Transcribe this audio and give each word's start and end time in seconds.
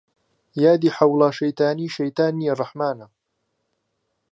یادی 0.63 0.93
حەوڵا 0.97 1.29
شەیتانی 1.37 1.93
شەیتان 1.95 2.33
نیە 2.39 2.53
ڕەحمانە 2.59 3.07